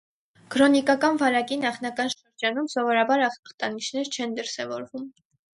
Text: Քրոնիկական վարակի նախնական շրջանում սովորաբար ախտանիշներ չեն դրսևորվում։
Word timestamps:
Քրոնիկական 0.53 1.19
վարակի 1.23 1.57
նախնական 1.65 2.11
շրջանում 2.15 2.71
սովորաբար 2.77 3.23
ախտանիշներ 3.29 4.11
չեն 4.17 4.35
դրսևորվում։ 4.41 5.07